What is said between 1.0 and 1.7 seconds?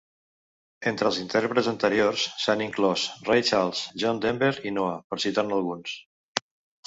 els intèrprets